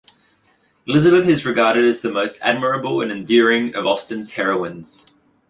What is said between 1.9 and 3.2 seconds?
the most admirable and